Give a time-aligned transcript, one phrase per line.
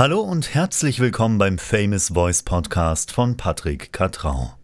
[0.00, 4.54] Hallo und herzlich willkommen beim Famous Voice Podcast von Patrick Katrau.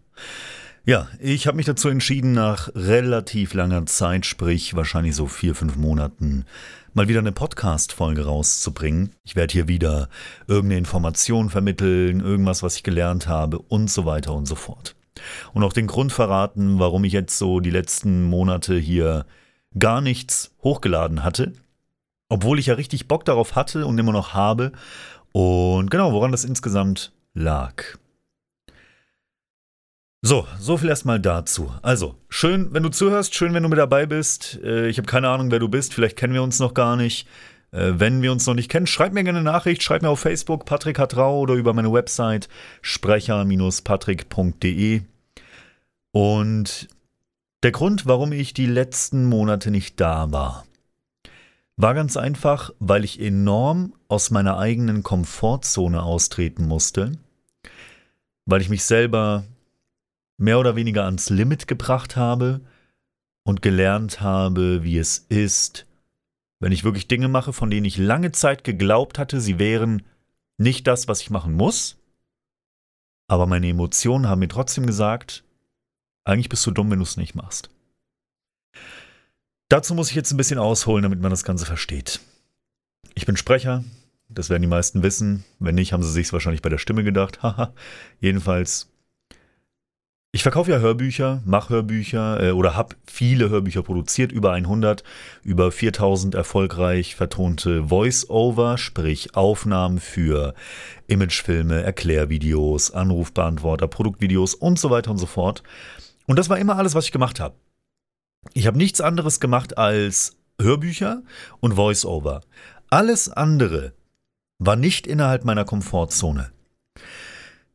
[0.83, 5.75] Ja, ich habe mich dazu entschieden, nach relativ langer Zeit, sprich wahrscheinlich so vier, fünf
[5.75, 6.45] Monaten,
[6.95, 9.11] mal wieder eine Podcast-Folge rauszubringen.
[9.25, 10.09] Ich werde hier wieder
[10.47, 14.95] irgendeine Information vermitteln, irgendwas, was ich gelernt habe und so weiter und so fort.
[15.53, 19.27] Und auch den Grund verraten, warum ich jetzt so die letzten Monate hier
[19.77, 21.53] gar nichts hochgeladen hatte.
[22.29, 24.73] Obwohl ich ja richtig Bock darauf hatte und immer noch habe.
[25.31, 27.83] Und genau, woran das insgesamt lag.
[30.23, 31.71] So, so viel erstmal dazu.
[31.83, 34.59] Also, schön, wenn du zuhörst, schön, wenn du mit dabei bist.
[34.63, 37.27] Äh, ich habe keine Ahnung, wer du bist, vielleicht kennen wir uns noch gar nicht.
[37.71, 40.19] Äh, wenn wir uns noch nicht kennen, schreib mir gerne eine Nachricht, schreib mir auf
[40.19, 42.49] Facebook Patrick Hatrau oder über meine Website
[42.81, 45.01] sprecher-patrick.de.
[46.11, 46.87] Und
[47.63, 50.65] der Grund, warum ich die letzten Monate nicht da war,
[51.77, 57.11] war ganz einfach, weil ich enorm aus meiner eigenen Komfortzone austreten musste,
[58.45, 59.45] weil ich mich selber
[60.37, 62.61] mehr oder weniger ans Limit gebracht habe
[63.43, 65.85] und gelernt habe, wie es ist,
[66.59, 70.03] wenn ich wirklich Dinge mache, von denen ich lange Zeit geglaubt hatte, sie wären
[70.57, 71.97] nicht das, was ich machen muss,
[73.27, 75.43] aber meine Emotionen haben mir trotzdem gesagt,
[76.23, 77.69] eigentlich bist du dumm, wenn du es nicht machst.
[79.69, 82.21] Dazu muss ich jetzt ein bisschen ausholen, damit man das Ganze versteht.
[83.15, 83.83] Ich bin Sprecher,
[84.29, 85.43] das werden die meisten wissen.
[85.59, 87.41] Wenn nicht, haben sie sich wahrscheinlich bei der Stimme gedacht.
[87.43, 87.73] Haha.
[88.21, 88.89] Jedenfalls,
[90.31, 95.03] ich verkaufe ja Hörbücher, mache Hörbücher äh, oder habe viele Hörbücher produziert, über 100,
[95.43, 100.53] über 4000 erfolgreich vertonte Voice-Over, sprich Aufnahmen für
[101.07, 105.63] Imagefilme, Erklärvideos, Anrufbeantworter, Produktvideos und so weiter und so fort.
[106.25, 107.55] Und das war immer alles, was ich gemacht habe.
[108.53, 111.21] Ich habe nichts anderes gemacht als Hörbücher
[111.59, 112.41] und Voice-Over.
[112.89, 113.93] Alles andere
[114.59, 116.51] war nicht innerhalb meiner Komfortzone.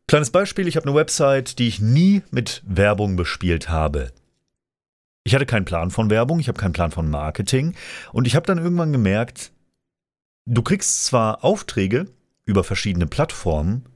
[0.08, 4.12] Kleines Beispiel, ich habe eine Website, die ich nie mit Werbung bespielt habe.
[5.24, 7.74] Ich hatte keinen Plan von Werbung, ich habe keinen Plan von Marketing
[8.12, 9.52] und ich habe dann irgendwann gemerkt,
[10.46, 12.06] du kriegst zwar Aufträge
[12.44, 13.86] über verschiedene Plattformen,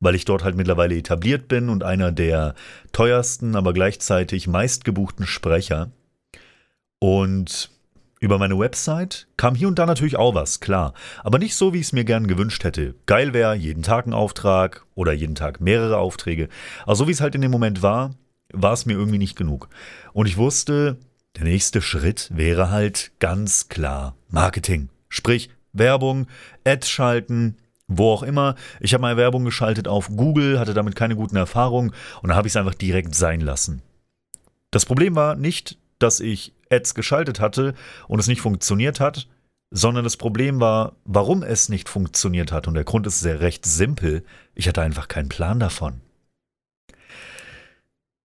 [0.00, 2.54] weil ich dort halt mittlerweile etabliert bin und einer der
[2.92, 5.90] teuersten, aber gleichzeitig meistgebuchten Sprecher.
[7.04, 7.68] Und
[8.18, 10.94] über meine Website kam hier und da natürlich auch was, klar.
[11.22, 12.94] Aber nicht so, wie ich es mir gern gewünscht hätte.
[13.04, 16.48] Geil wäre, jeden Tag ein Auftrag oder jeden Tag mehrere Aufträge.
[16.84, 18.14] Aber so wie es halt in dem Moment war,
[18.54, 19.68] war es mir irgendwie nicht genug.
[20.14, 20.96] Und ich wusste,
[21.36, 24.88] der nächste Schritt wäre halt ganz klar Marketing.
[25.10, 26.26] Sprich, Werbung,
[26.64, 28.54] Ads schalten, wo auch immer.
[28.80, 31.90] Ich habe mal Werbung geschaltet auf Google, hatte damit keine guten Erfahrungen
[32.22, 33.82] und dann habe ich es einfach direkt sein lassen.
[34.70, 37.74] Das Problem war nicht, dass ich Ads geschaltet hatte
[38.06, 39.28] und es nicht funktioniert hat,
[39.70, 42.68] sondern das Problem war, warum es nicht funktioniert hat.
[42.68, 44.24] Und der Grund ist sehr recht simpel.
[44.54, 46.00] Ich hatte einfach keinen Plan davon.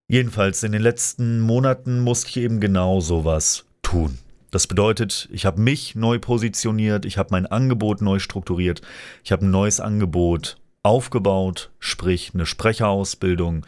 [0.07, 4.19] Jedenfalls in den letzten Monaten musste ich eben genau sowas tun.
[4.51, 8.81] Das bedeutet, ich habe mich neu positioniert, ich habe mein Angebot neu strukturiert,
[9.23, 13.65] ich habe ein neues Angebot aufgebaut, sprich eine Sprecherausbildung,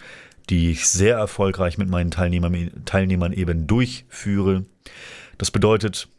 [0.52, 4.66] die ich sehr erfolgreich mit meinen Teilnehmern, Teilnehmern eben durchführe.
[5.38, 6.10] Das bedeutet,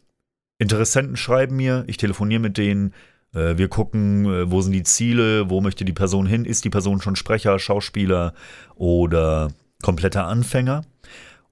[0.58, 2.94] Interessenten schreiben mir, ich telefoniere mit denen,
[3.34, 6.70] äh, wir gucken, äh, wo sind die Ziele, wo möchte die Person hin, ist die
[6.70, 8.32] Person schon Sprecher, Schauspieler
[8.74, 10.84] oder kompletter Anfänger.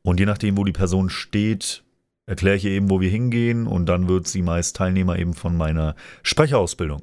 [0.02, 1.84] Und je nachdem, wo die Person steht,
[2.26, 5.56] erkläre ich ihr eben, wo wir hingehen und dann wird sie meist Teilnehmer eben von
[5.56, 7.02] meiner Sprecherausbildung.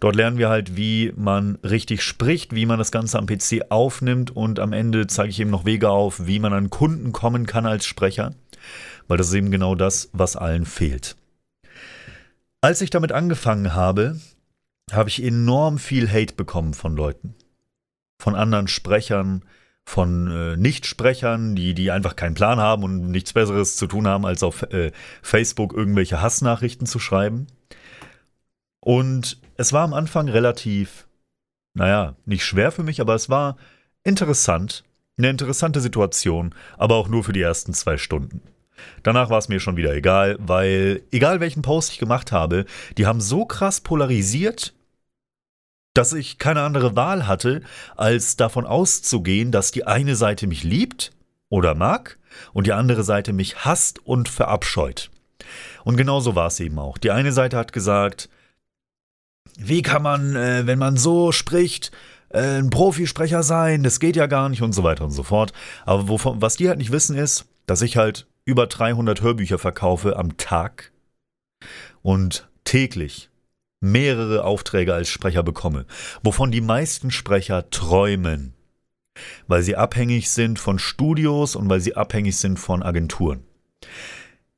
[0.00, 4.34] Dort lernen wir halt, wie man richtig spricht, wie man das Ganze am PC aufnimmt
[4.34, 7.66] und am Ende zeige ich eben noch Wege auf, wie man an Kunden kommen kann
[7.66, 8.34] als Sprecher,
[9.08, 11.16] weil das ist eben genau das, was allen fehlt.
[12.60, 14.18] Als ich damit angefangen habe,
[14.92, 17.34] habe ich enorm viel Hate bekommen von Leuten,
[18.20, 19.44] von anderen Sprechern,
[19.84, 24.24] von äh, Nichtsprechern, die, die einfach keinen Plan haben und nichts Besseres zu tun haben,
[24.24, 27.46] als auf äh, Facebook irgendwelche Hassnachrichten zu schreiben.
[28.84, 31.08] Und es war am Anfang relativ,
[31.72, 33.56] naja, nicht schwer für mich, aber es war
[34.04, 34.84] interessant.
[35.16, 38.42] Eine interessante Situation, aber auch nur für die ersten zwei Stunden.
[39.02, 42.66] Danach war es mir schon wieder egal, weil egal welchen Post ich gemacht habe,
[42.98, 44.74] die haben so krass polarisiert,
[45.94, 47.62] dass ich keine andere Wahl hatte,
[47.96, 51.12] als davon auszugehen, dass die eine Seite mich liebt
[51.48, 52.18] oder mag
[52.52, 55.10] und die andere Seite mich hasst und verabscheut.
[55.84, 56.98] Und genauso war es eben auch.
[56.98, 58.28] Die eine Seite hat gesagt,
[59.56, 61.90] wie kann man, äh, wenn man so spricht,
[62.30, 63.82] äh, ein Profisprecher sein?
[63.82, 65.52] Das geht ja gar nicht und so weiter und so fort.
[65.84, 70.16] Aber wovon, was die halt nicht wissen ist, dass ich halt über 300 Hörbücher verkaufe
[70.16, 70.92] am Tag
[72.02, 73.30] und täglich
[73.80, 75.86] mehrere Aufträge als Sprecher bekomme,
[76.22, 78.54] wovon die meisten Sprecher träumen,
[79.46, 83.44] weil sie abhängig sind von Studios und weil sie abhängig sind von Agenturen.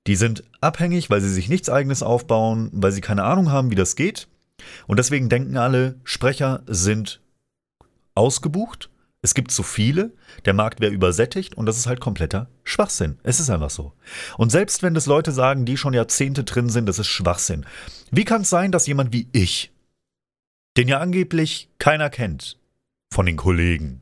[0.06, 3.76] Die sind abhängig, weil sie sich nichts eigenes aufbauen, weil sie keine Ahnung haben, wie
[3.76, 4.28] das geht.
[4.86, 7.20] Und deswegen denken alle, Sprecher sind
[8.14, 8.90] ausgebucht
[9.26, 10.12] es gibt zu viele,
[10.44, 13.18] der Markt wäre übersättigt und das ist halt kompletter Schwachsinn.
[13.24, 13.92] Es ist einfach so.
[14.38, 17.66] Und selbst wenn das Leute sagen, die schon Jahrzehnte drin sind, das ist Schwachsinn.
[18.12, 19.72] Wie kann es sein, dass jemand wie ich,
[20.76, 22.60] den ja angeblich keiner kennt,
[23.12, 24.00] von den Kollegen,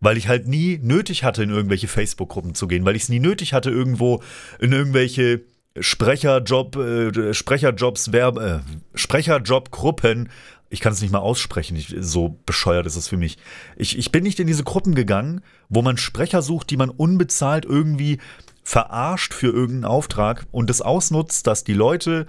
[0.00, 3.20] weil ich halt nie nötig hatte, in irgendwelche Facebook-Gruppen zu gehen, weil ich es nie
[3.20, 4.24] nötig hatte, irgendwo
[4.58, 5.42] in irgendwelche
[5.80, 10.28] Sprecherjob, äh, Sprecherjobs, Werbe, äh, Sprecherjobgruppen
[10.68, 13.38] ich kann es nicht mal aussprechen, ich, so bescheuert ist es für mich.
[13.76, 17.64] Ich, ich bin nicht in diese Gruppen gegangen, wo man Sprecher sucht, die man unbezahlt
[17.64, 18.18] irgendwie
[18.64, 22.26] verarscht für irgendeinen Auftrag und es ausnutzt, dass die Leute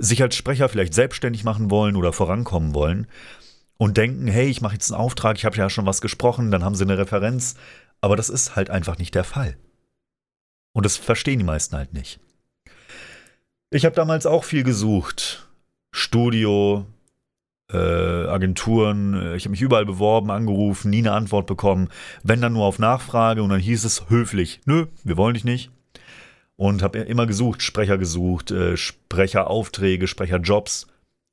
[0.00, 3.06] sich als Sprecher vielleicht selbstständig machen wollen oder vorankommen wollen
[3.76, 6.64] und denken, hey, ich mache jetzt einen Auftrag, ich habe ja schon was gesprochen, dann
[6.64, 7.54] haben sie eine Referenz.
[8.00, 9.56] Aber das ist halt einfach nicht der Fall.
[10.72, 12.20] Und das verstehen die meisten halt nicht.
[13.70, 15.46] Ich habe damals auch viel gesucht.
[15.90, 16.86] Studio,
[17.70, 21.90] äh, Agenturen, ich habe mich überall beworben, angerufen, nie eine Antwort bekommen.
[22.22, 25.70] Wenn dann nur auf Nachfrage und dann hieß es höflich, nö, wir wollen dich nicht.
[26.56, 30.86] Und habe immer gesucht, Sprecher gesucht, äh, Sprecheraufträge, Sprecherjobs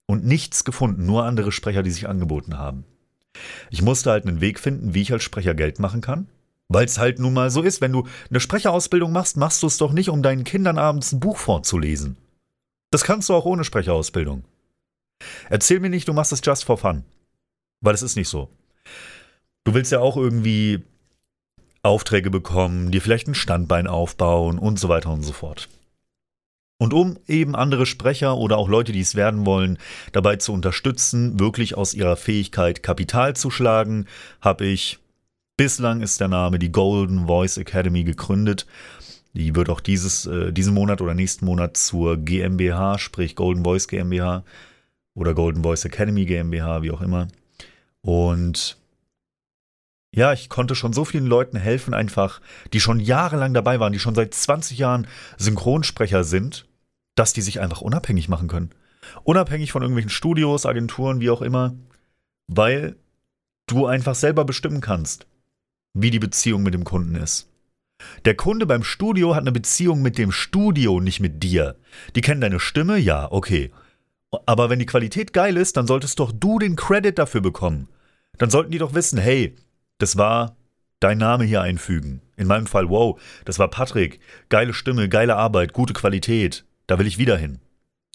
[0.06, 2.84] und nichts gefunden, nur andere Sprecher, die sich angeboten haben.
[3.70, 6.28] Ich musste halt einen Weg finden, wie ich als Sprecher Geld machen kann.
[6.68, 9.78] Weil es halt nun mal so ist, wenn du eine Sprecherausbildung machst, machst du es
[9.78, 12.18] doch nicht, um deinen Kindern abends ein Buch vorzulesen.
[12.96, 14.46] Das kannst du auch ohne Sprecherausbildung.
[15.50, 17.04] Erzähl mir nicht, du machst es just for fun.
[17.82, 18.48] Weil es ist nicht so.
[19.66, 20.82] Du willst ja auch irgendwie
[21.84, 25.68] Aufträge bekommen, dir vielleicht ein Standbein aufbauen und so weiter und so fort.
[26.78, 29.78] Und um eben andere Sprecher oder auch Leute, die es werden wollen,
[30.14, 34.06] dabei zu unterstützen, wirklich aus ihrer Fähigkeit Kapital zu schlagen,
[34.40, 35.00] habe ich,
[35.58, 38.66] bislang ist der Name die Golden Voice Academy gegründet.
[39.36, 43.88] Die wird auch dieses, äh, diesen Monat oder nächsten Monat zur GmbH, sprich Golden Voice
[43.88, 44.44] GmbH,
[45.14, 47.28] oder Golden Voice Academy GmbH, wie auch immer.
[48.02, 48.78] Und
[50.14, 52.40] ja, ich konnte schon so vielen Leuten helfen, einfach,
[52.72, 56.66] die schon jahrelang dabei waren, die schon seit 20 Jahren Synchronsprecher sind,
[57.16, 58.72] dass die sich einfach unabhängig machen können.
[59.24, 61.76] Unabhängig von irgendwelchen Studios, Agenturen, wie auch immer,
[62.48, 62.96] weil
[63.68, 65.28] du einfach selber bestimmen kannst,
[65.94, 67.50] wie die Beziehung mit dem Kunden ist.
[68.26, 71.76] Der Kunde beim Studio hat eine Beziehung mit dem Studio, nicht mit dir.
[72.16, 73.72] Die kennen deine Stimme, ja, okay.
[74.46, 77.88] Aber wenn die Qualität geil ist, dann solltest doch du den Credit dafür bekommen.
[78.38, 79.56] Dann sollten die doch wissen, hey,
[79.98, 80.58] das war
[81.00, 82.22] dein Name hier einfügen.
[82.36, 84.20] In meinem Fall, wow, das war Patrick.
[84.50, 86.66] Geile Stimme, geile Arbeit, gute Qualität.
[86.88, 87.60] Da will ich wieder hin.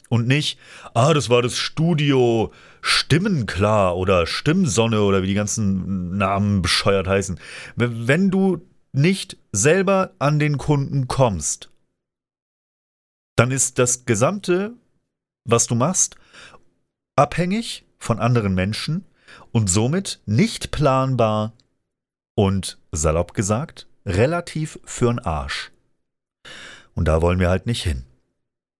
[0.09, 0.59] Und nicht,
[0.93, 7.39] ah, das war das Studio Stimmenklar oder Stimmsonne oder wie die ganzen Namen bescheuert heißen.
[7.77, 8.61] Wenn du
[8.93, 11.71] nicht selber an den Kunden kommst,
[13.37, 14.75] dann ist das gesamte
[15.45, 16.17] was du machst,
[17.17, 19.05] abhängig von anderen Menschen
[19.53, 21.53] und somit nicht planbar
[22.35, 25.73] und, salopp gesagt, relativ für'n Arsch.
[26.95, 28.05] Und da wollen wir halt nicht hin.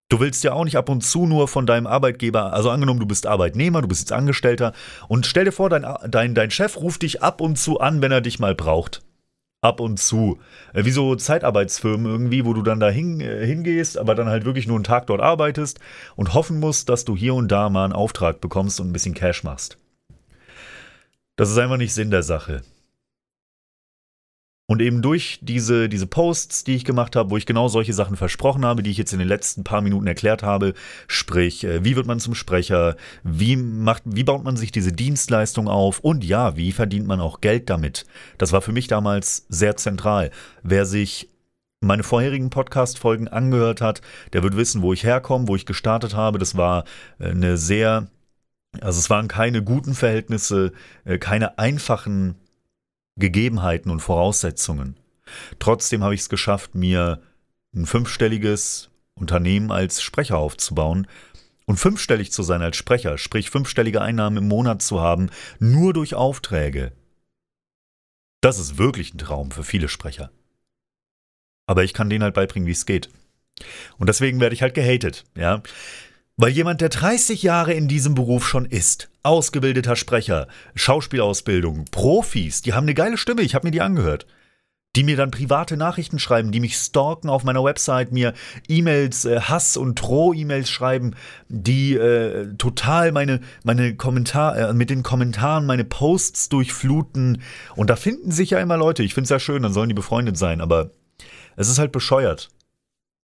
[0.09, 3.07] Du willst ja auch nicht ab und zu nur von deinem Arbeitgeber, also angenommen, du
[3.07, 4.73] bist Arbeitnehmer, du bist jetzt Angestellter
[5.07, 8.11] und stell dir vor, dein, dein, dein Chef ruft dich ab und zu an, wenn
[8.11, 9.03] er dich mal braucht
[9.63, 10.39] ab und zu.
[10.73, 14.67] Äh, wie so Zeitarbeitsfirmen irgendwie, wo du dann da äh, hingehst, aber dann halt wirklich
[14.67, 15.81] nur einen Tag dort arbeitest
[16.17, 19.15] und hoffen musst, dass du hier und da mal einen Auftrag bekommst und ein bisschen
[19.15, 19.79] Cash machst.
[21.37, 22.63] Das ist einfach nicht Sinn der Sache.
[24.71, 28.17] Und eben durch diese, diese Posts, die ich gemacht habe, wo ich genau solche Sachen
[28.17, 30.75] versprochen habe, die ich jetzt in den letzten paar Minuten erklärt habe,
[31.09, 35.67] sprich, äh, wie wird man zum Sprecher, wie, macht, wie baut man sich diese Dienstleistung
[35.67, 38.07] auf und ja, wie verdient man auch Geld damit.
[38.39, 40.31] Das war für mich damals sehr zentral.
[40.63, 41.29] Wer sich
[41.81, 44.03] meine vorherigen Podcast-Folgen angehört hat,
[44.35, 46.39] der wird wissen, wo ich herkomme, wo ich gestartet habe.
[46.39, 46.85] Das war
[47.19, 48.07] äh, eine sehr,
[48.81, 50.71] also es waren keine guten Verhältnisse,
[51.05, 52.37] äh, keine einfachen
[53.21, 54.97] Gegebenheiten und Voraussetzungen.
[55.59, 57.23] Trotzdem habe ich es geschafft, mir
[57.75, 61.07] ein fünfstelliges Unternehmen als Sprecher aufzubauen
[61.67, 66.15] und fünfstellig zu sein als Sprecher, sprich fünfstellige Einnahmen im Monat zu haben, nur durch
[66.15, 66.93] Aufträge.
[68.41, 70.31] Das ist wirklich ein Traum für viele Sprecher.
[71.67, 73.11] Aber ich kann denen halt beibringen, wie es geht.
[73.99, 75.63] Und deswegen werde ich halt gehatet, ja.
[76.43, 82.73] Weil jemand, der 30 Jahre in diesem Beruf schon ist, ausgebildeter Sprecher, Schauspielausbildung, Profis, die
[82.73, 84.27] haben eine geile Stimme, ich habe mir die angehört.
[84.97, 88.33] die mir dann private Nachrichten schreiben, die mich stalken auf meiner Website, mir
[88.69, 91.15] E-Mails, äh, Hass- und Droh-E-Mails schreiben,
[91.49, 97.43] die äh, total meine, meine Kommentar, äh, mit den Kommentaren meine Posts durchfluten.
[97.77, 99.05] Und da finden sich ja immer Leute.
[99.05, 100.91] Ich finde es ja schön, dann sollen die befreundet sein, aber
[101.55, 102.49] es ist halt bescheuert,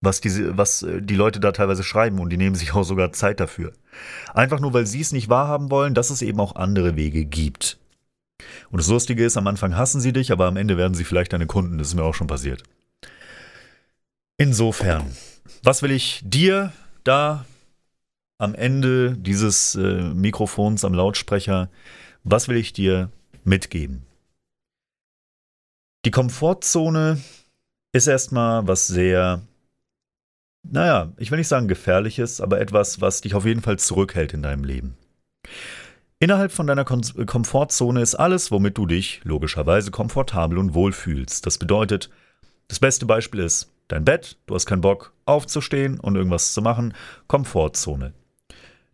[0.01, 3.11] was, diese, was äh, die Leute da teilweise schreiben und die nehmen sich auch sogar
[3.11, 3.73] Zeit dafür.
[4.33, 7.77] Einfach nur, weil sie es nicht wahrhaben wollen, dass es eben auch andere Wege gibt.
[8.71, 11.33] Und das Lustige ist, am Anfang hassen sie dich, aber am Ende werden sie vielleicht
[11.33, 11.77] deine Kunden.
[11.77, 12.63] Das ist mir auch schon passiert.
[14.37, 15.15] Insofern,
[15.63, 16.71] was will ich dir
[17.03, 17.45] da
[18.37, 21.69] am Ende dieses äh, Mikrofons am Lautsprecher,
[22.23, 23.09] was will ich dir
[23.43, 24.03] mitgeben?
[26.05, 27.21] Die Komfortzone
[27.91, 29.41] ist erstmal was sehr,
[30.63, 34.43] naja, ich will nicht sagen gefährliches, aber etwas, was dich auf jeden Fall zurückhält in
[34.43, 34.97] deinem Leben.
[36.19, 41.45] Innerhalb von deiner Kom Komfortzone ist alles, womit du dich logischerweise komfortabel und wohl fühlst.
[41.45, 42.09] Das bedeutet,
[42.67, 46.93] das beste Beispiel ist dein Bett, du hast keinen Bock aufzustehen und irgendwas zu machen,
[47.27, 48.13] Komfortzone.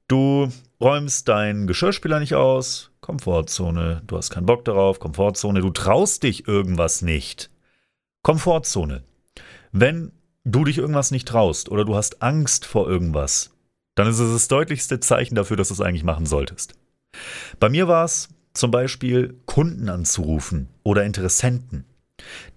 [0.08, 4.04] Du räumst deinen Geschirrspüler nicht aus, Komfortzone.
[4.06, 5.62] Du hast keinen Bock darauf, Komfortzone.
[5.62, 7.50] Du traust dich irgendwas nicht,
[8.22, 9.04] Komfortzone.
[9.72, 10.12] Wenn
[10.46, 13.52] du dich irgendwas nicht traust oder du hast Angst vor irgendwas,
[13.96, 16.76] dann ist es das deutlichste Zeichen dafür, dass du es eigentlich machen solltest.
[17.60, 21.86] Bei mir war es zum Beispiel, Kunden anzurufen oder Interessenten.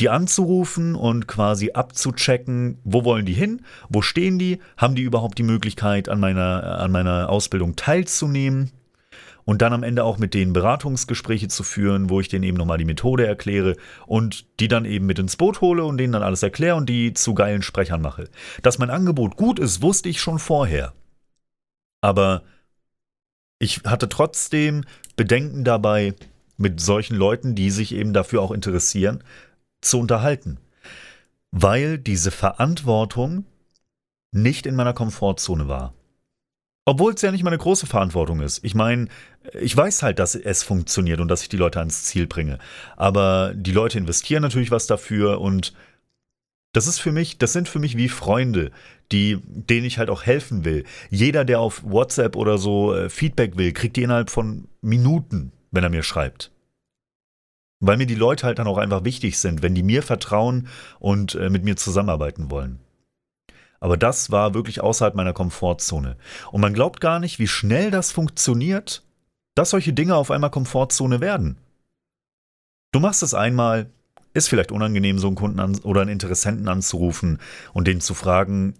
[0.00, 5.38] Die anzurufen und quasi abzuchecken, wo wollen die hin, wo stehen die, haben die überhaupt
[5.38, 8.70] die Möglichkeit, an meiner, an meiner Ausbildung teilzunehmen
[9.48, 12.76] und dann am Ende auch mit denen Beratungsgespräche zu führen, wo ich denen eben nochmal
[12.76, 13.76] die Methode erkläre
[14.06, 17.14] und die dann eben mit ins Boot hole und denen dann alles erkläre und die
[17.14, 18.28] zu geilen Sprechern mache.
[18.60, 20.92] Dass mein Angebot gut ist, wusste ich schon vorher.
[22.02, 22.42] Aber
[23.58, 24.84] ich hatte trotzdem
[25.16, 26.14] Bedenken dabei,
[26.58, 29.24] mit solchen Leuten, die sich eben dafür auch interessieren,
[29.80, 30.58] zu unterhalten.
[31.52, 33.46] Weil diese Verantwortung
[34.30, 35.94] nicht in meiner Komfortzone war.
[36.88, 38.64] Obwohl es ja nicht meine große Verantwortung ist.
[38.64, 39.08] Ich meine,
[39.60, 42.58] ich weiß halt, dass es funktioniert und dass ich die Leute ans Ziel bringe.
[42.96, 45.74] Aber die Leute investieren natürlich was dafür und
[46.72, 48.70] das ist für mich, das sind für mich wie Freunde,
[49.12, 50.84] die, denen ich halt auch helfen will.
[51.10, 55.84] Jeder, der auf WhatsApp oder so äh, Feedback will, kriegt die innerhalb von Minuten, wenn
[55.84, 56.52] er mir schreibt.
[57.80, 60.68] Weil mir die Leute halt dann auch einfach wichtig sind, wenn die mir vertrauen
[61.00, 62.80] und äh, mit mir zusammenarbeiten wollen.
[63.80, 66.16] Aber das war wirklich außerhalb meiner Komfortzone.
[66.50, 69.04] Und man glaubt gar nicht, wie schnell das funktioniert,
[69.54, 71.58] dass solche Dinge auf einmal Komfortzone werden.
[72.92, 73.90] Du machst es einmal,
[74.34, 77.38] ist vielleicht unangenehm, so einen Kunden an, oder einen Interessenten anzurufen
[77.72, 78.74] und den zu fragen,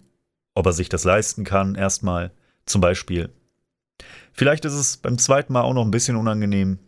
[0.55, 2.31] ob er sich das leisten kann, erstmal
[2.65, 3.29] zum Beispiel.
[4.33, 6.79] Vielleicht ist es beim zweiten Mal auch noch ein bisschen unangenehm,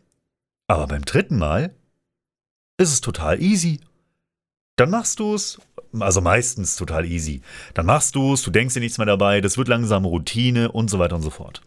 [0.67, 1.75] aber beim dritten Mal
[2.77, 3.81] ist es total easy.
[4.77, 5.59] Dann machst du es,
[5.99, 7.41] also meistens total easy.
[7.73, 10.89] Dann machst du es, du denkst dir nichts mehr dabei, das wird langsam Routine und
[10.89, 11.61] so weiter und so fort.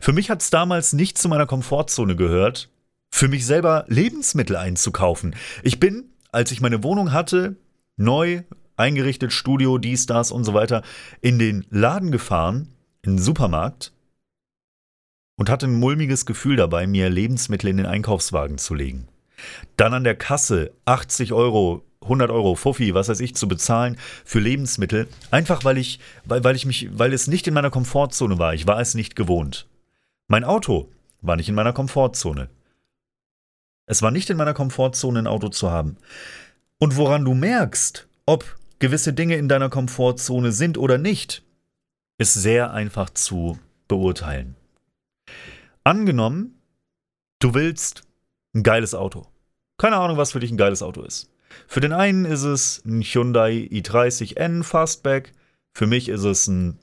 [0.00, 2.68] Für mich hat es damals nicht zu meiner Komfortzone gehört,
[3.10, 5.36] für mich selber Lebensmittel einzukaufen.
[5.62, 7.56] Ich bin als ich meine Wohnung hatte,
[7.96, 8.42] neu
[8.76, 10.82] eingerichtet, Studio, dies, das und so weiter,
[11.20, 12.68] in den Laden gefahren,
[13.02, 13.92] in den Supermarkt
[15.36, 19.08] und hatte ein mulmiges Gefühl dabei, mir Lebensmittel in den Einkaufswagen zu legen.
[19.76, 24.40] Dann an der Kasse 80 Euro, 100 Euro, Fuffi, was weiß ich, zu bezahlen für
[24.40, 28.54] Lebensmittel, einfach weil ich, weil, weil ich mich, weil es nicht in meiner Komfortzone war.
[28.54, 29.66] Ich war es nicht gewohnt.
[30.28, 30.88] Mein Auto
[31.20, 32.48] war nicht in meiner Komfortzone.
[33.86, 35.96] Es war nicht in meiner Komfortzone, ein Auto zu haben.
[36.78, 41.42] Und woran du merkst, ob gewisse Dinge in deiner Komfortzone sind oder nicht,
[42.18, 44.56] ist sehr einfach zu beurteilen.
[45.84, 46.58] Angenommen,
[47.38, 48.02] du willst
[48.54, 49.26] ein geiles Auto.
[49.78, 51.31] Keine Ahnung, was für dich ein geiles Auto ist.
[51.66, 55.32] Für den einen ist es ein Hyundai i30N Fastback.
[55.72, 56.78] Für mich ist es ein,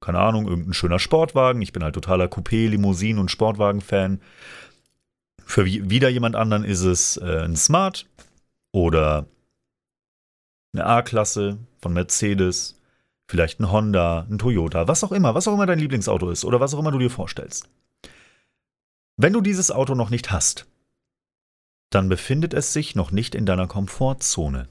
[0.00, 1.62] keine Ahnung, irgendein schöner Sportwagen.
[1.62, 4.20] Ich bin halt totaler Coupé, Limousinen und Sportwagen-Fan.
[5.44, 8.06] Für wieder jemand anderen ist es äh, ein Smart
[8.72, 9.26] oder
[10.72, 12.80] eine A-Klasse von Mercedes,
[13.28, 16.60] vielleicht ein Honda, ein Toyota, was auch immer, was auch immer dein Lieblingsauto ist oder
[16.60, 17.68] was auch immer du dir vorstellst.
[19.16, 20.66] Wenn du dieses Auto noch nicht hast,
[21.94, 24.68] dann befindet es sich noch nicht in deiner Komfortzone.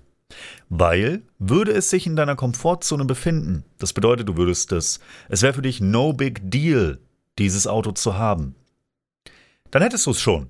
[0.69, 4.99] Weil würde es sich in deiner Komfortzone befinden, das bedeutet, du würdest es,
[5.29, 6.99] es wäre für dich no big deal,
[7.37, 8.55] dieses Auto zu haben,
[9.71, 10.49] dann hättest du es schon.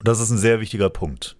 [0.00, 1.36] Das ist ein sehr wichtiger Punkt.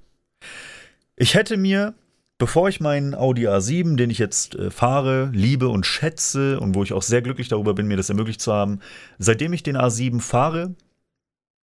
[1.15, 1.95] Ich hätte mir,
[2.39, 6.83] bevor ich meinen Audi A7, den ich jetzt äh, fahre, liebe und schätze und wo
[6.83, 8.81] ich auch sehr glücklich darüber bin, mir das ermöglicht zu haben,
[9.19, 10.75] seitdem ich den A7 fahre,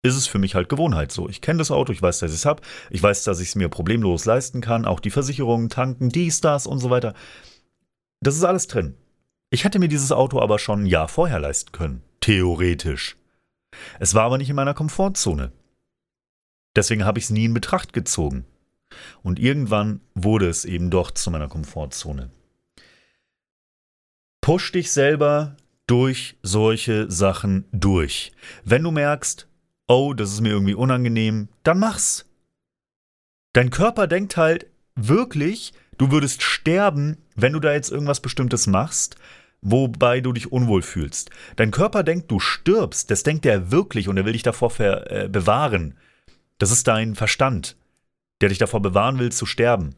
[0.03, 1.29] ist es für mich halt Gewohnheit so.
[1.29, 3.55] Ich kenne das Auto, ich weiß, dass ich es habe, ich weiß, dass ich es
[3.55, 7.13] mir problemlos leisten kann, auch die Versicherungen, Tanken, dies, das und so weiter.
[8.21, 8.95] Das ist alles drin.
[9.51, 12.01] Ich hätte mir dieses Auto aber schon ein Jahr vorher leisten können.
[12.19, 13.17] Theoretisch.
[13.99, 15.51] Es war aber nicht in meiner Komfortzone.
[16.75, 18.45] Deswegen habe ich es nie in Betracht gezogen.
[19.23, 22.29] Und irgendwann wurde es eben doch zu meiner Komfortzone.
[24.41, 28.31] Push dich selber durch solche Sachen durch.
[28.63, 29.47] Wenn du merkst,
[29.91, 32.25] oh, das ist mir irgendwie unangenehm, dann mach's.
[33.53, 39.17] Dein Körper denkt halt wirklich, du würdest sterben, wenn du da jetzt irgendwas Bestimmtes machst,
[39.61, 41.29] wobei du dich unwohl fühlst.
[41.57, 45.27] Dein Körper denkt, du stirbst, das denkt er wirklich und er will dich davor äh,
[45.29, 45.97] bewahren.
[46.57, 47.75] Das ist dein Verstand,
[48.39, 49.95] der dich davor bewahren will zu sterben.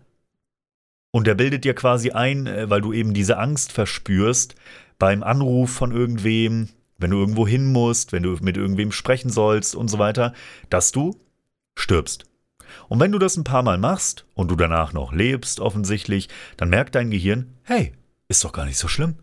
[1.12, 4.56] Und der bildet dir quasi ein, äh, weil du eben diese Angst verspürst,
[4.98, 6.70] beim Anruf von irgendwem,
[7.04, 10.34] wenn du irgendwo hin musst, wenn du mit irgendwem sprechen sollst und so weiter,
[10.70, 11.20] dass du
[11.76, 12.26] stirbst.
[12.90, 16.70] Und wenn du das ein paar Mal machst und du danach noch lebst, offensichtlich, dann
[16.70, 17.94] merkt dein Gehirn, hey,
[18.28, 19.16] ist doch gar nicht so schlimm.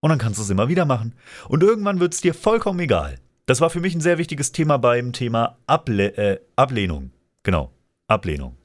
[0.00, 1.14] Und dann kannst du es immer wieder machen.
[1.48, 3.18] Und irgendwann wird es dir vollkommen egal.
[3.46, 7.12] Das war für mich ein sehr wichtiges Thema beim Thema Able äh, Ablehnung.
[7.44, 7.70] Genau,
[8.08, 8.56] Ablehnung.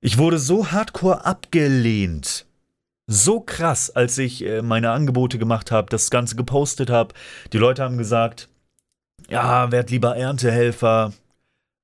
[0.00, 2.47] Ich wurde so hardcore abgelehnt.
[3.10, 7.14] So krass, als ich äh, meine Angebote gemacht habe, das Ganze gepostet habe.
[7.54, 8.50] Die Leute haben gesagt,
[9.30, 11.14] ja, werd lieber Erntehelfer,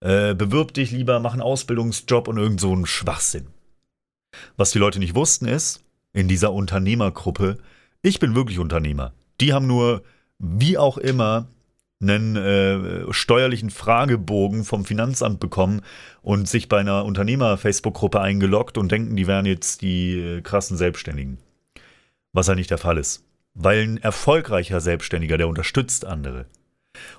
[0.00, 3.46] äh, bewirb dich lieber, mach einen Ausbildungsjob und irgend so einen Schwachsinn.
[4.58, 7.56] Was die Leute nicht wussten ist, in dieser Unternehmergruppe,
[8.02, 9.14] ich bin wirklich Unternehmer.
[9.40, 10.02] Die haben nur,
[10.38, 11.46] wie auch immer,
[12.00, 15.82] einen äh, steuerlichen Fragebogen vom Finanzamt bekommen
[16.22, 21.38] und sich bei einer Unternehmer-Facebook-Gruppe eingeloggt und denken, die wären jetzt die äh, krassen Selbstständigen.
[22.32, 23.24] Was ja nicht der Fall ist.
[23.54, 26.46] Weil ein erfolgreicher Selbstständiger, der unterstützt andere.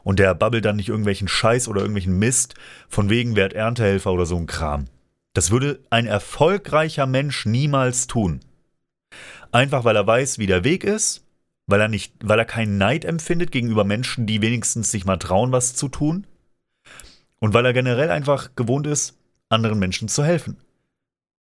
[0.04, 2.56] Und der babbelt dann nicht irgendwelchen Scheiß oder irgendwelchen Mist
[2.88, 4.86] von wegen Wert Erntehelfer oder so ein Kram.
[5.34, 8.42] Das würde ein erfolgreicher Mensch niemals tun.
[9.52, 11.25] Einfach weil er weiß, wie der Weg ist
[11.68, 15.52] weil er nicht, weil er keinen Neid empfindet gegenüber Menschen, die wenigstens sich mal trauen,
[15.52, 16.28] was zu tun.
[17.40, 19.18] Und weil er generell einfach gewohnt ist,
[19.50, 20.58] anderen Menschen zu helfen.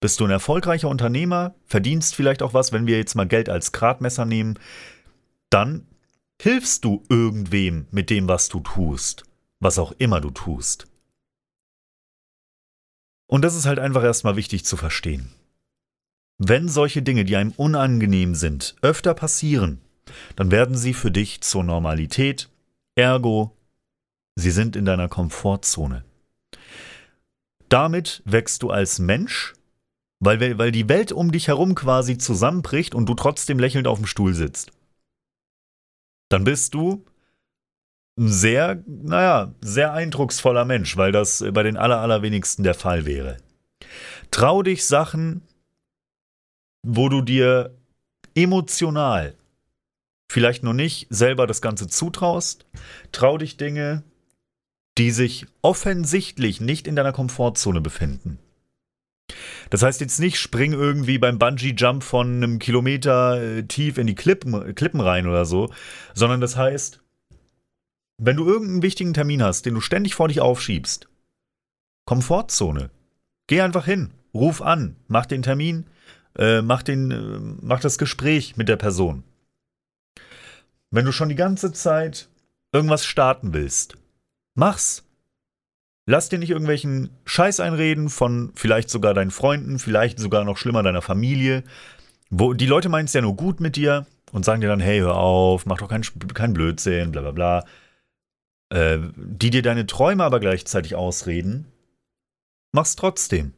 [0.01, 3.71] Bist du ein erfolgreicher Unternehmer, verdienst vielleicht auch was, wenn wir jetzt mal Geld als
[3.71, 4.59] Gradmesser nehmen,
[5.49, 5.87] dann
[6.41, 9.23] hilfst du irgendwem mit dem, was du tust,
[9.59, 10.87] was auch immer du tust.
[13.27, 15.31] Und das ist halt einfach erstmal wichtig zu verstehen.
[16.37, 19.81] Wenn solche Dinge, die einem unangenehm sind, öfter passieren,
[20.35, 22.49] dann werden sie für dich zur Normalität,
[22.95, 23.55] ergo,
[24.35, 26.03] sie sind in deiner Komfortzone.
[27.69, 29.53] Damit wächst du als Mensch,
[30.19, 34.05] weil, weil die Welt um dich herum quasi zusammenbricht und du trotzdem lächelnd auf dem
[34.05, 34.71] Stuhl sitzt.
[36.29, 37.05] Dann bist du
[38.17, 43.37] ein sehr, naja, sehr eindrucksvoller Mensch, weil das bei den aller, allerwenigsten der Fall wäre.
[44.31, 45.41] Trau dich Sachen,
[46.83, 47.75] wo du dir
[48.35, 49.35] emotional
[50.29, 52.65] vielleicht noch nicht selber das Ganze zutraust.
[53.11, 54.03] Trau dich Dinge,
[54.97, 58.39] die sich offensichtlich nicht in deiner Komfortzone befinden.
[59.69, 64.15] Das heißt jetzt nicht, spring irgendwie beim Bungee-Jump von einem Kilometer äh, tief in die
[64.15, 65.71] Klippen, Klippen rein oder so,
[66.13, 67.01] sondern das heißt,
[68.17, 71.09] wenn du irgendeinen wichtigen Termin hast, den du ständig vor dich aufschiebst,
[72.05, 72.91] Komfortzone.
[73.47, 75.87] Geh einfach hin, ruf an, mach den Termin,
[76.37, 79.23] äh, mach, den, äh, mach das Gespräch mit der Person.
[80.95, 82.29] Wenn du schon die ganze Zeit
[82.71, 83.97] irgendwas starten willst,
[84.53, 85.03] mach's.
[86.05, 90.83] Lass dir nicht irgendwelchen Scheiß einreden von vielleicht sogar deinen Freunden, vielleicht sogar noch schlimmer
[90.83, 91.65] deiner Familie.
[92.29, 94.99] Wo die Leute meinen es ja nur gut mit dir und sagen dir dann, hey,
[94.99, 97.65] hör auf, mach doch keinen kein Blödsinn, bla bla bla.
[98.69, 101.65] Äh, die dir deine Träume aber gleichzeitig ausreden,
[102.71, 103.51] mach's trotzdem.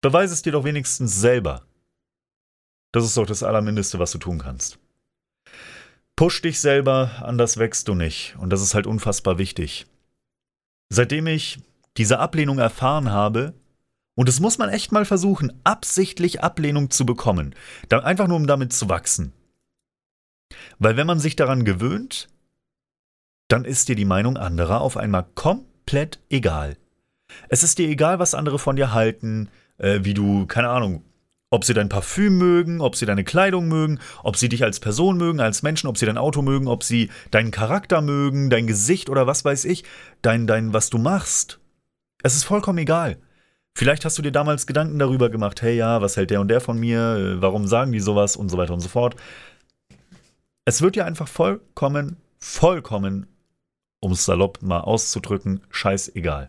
[0.00, 1.66] Beweise es dir doch wenigstens selber.
[2.90, 4.78] Das ist doch das Allermindeste, was du tun kannst.
[6.18, 8.34] Push dich selber, anders wächst du nicht.
[8.40, 9.86] Und das ist halt unfassbar wichtig.
[10.88, 11.60] Seitdem ich
[11.96, 13.54] diese Ablehnung erfahren habe,
[14.16, 17.54] und das muss man echt mal versuchen, absichtlich Ablehnung zu bekommen,
[17.88, 19.32] einfach nur um damit zu wachsen.
[20.80, 22.28] Weil wenn man sich daran gewöhnt,
[23.46, 26.76] dann ist dir die Meinung anderer auf einmal komplett egal.
[27.48, 31.04] Es ist dir egal, was andere von dir halten, äh, wie du, keine Ahnung,
[31.50, 35.16] ob sie dein Parfüm mögen, ob sie deine Kleidung mögen, ob sie dich als Person
[35.16, 39.08] mögen, als Menschen, ob sie dein Auto mögen, ob sie deinen Charakter mögen, dein Gesicht
[39.08, 39.84] oder was weiß ich,
[40.22, 41.58] dein, dein, was du machst.
[42.22, 43.18] Es ist vollkommen egal.
[43.74, 46.60] Vielleicht hast du dir damals Gedanken darüber gemacht, hey ja, was hält der und der
[46.60, 49.14] von mir, warum sagen die sowas und so weiter und so fort.
[50.64, 53.26] Es wird dir einfach vollkommen, vollkommen
[54.00, 56.48] um es salopp mal auszudrücken, scheißegal.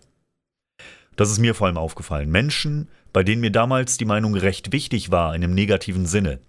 [1.20, 2.30] Das ist mir vor allem aufgefallen.
[2.30, 6.40] Menschen, bei denen mir damals die Meinung recht wichtig war, in einem negativen Sinne,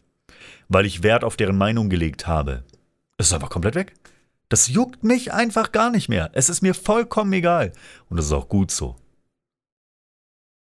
[0.68, 2.62] weil ich Wert auf deren Meinung gelegt habe,
[3.18, 3.94] ist einfach komplett weg.
[4.48, 6.30] Das juckt mich einfach gar nicht mehr.
[6.34, 7.72] Es ist mir vollkommen egal.
[8.08, 8.94] Und das ist auch gut so.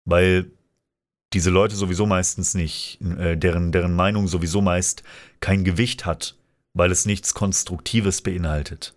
[0.04, 0.50] Weil
[1.33, 5.04] diese Leute sowieso meistens nicht, äh, deren, deren Meinung sowieso meist
[5.38, 6.37] kein Gewicht hat,
[6.72, 8.92] weil es nichts Konstruktives beinhaltet.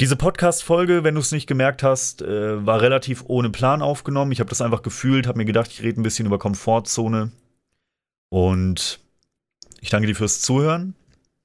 [0.00, 4.32] Diese Podcast-Folge, wenn du es nicht gemerkt hast, äh, war relativ ohne Plan aufgenommen.
[4.32, 7.32] Ich habe das einfach gefühlt, habe mir gedacht, ich rede ein bisschen über Komfortzone.
[8.30, 8.98] Und
[9.82, 10.94] ich danke dir fürs Zuhören.